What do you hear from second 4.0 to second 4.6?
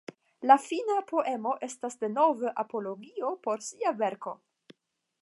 verko.